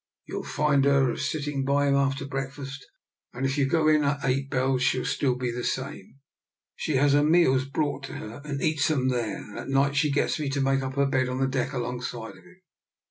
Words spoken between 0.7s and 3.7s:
her a sitting by him after breakfast, and if you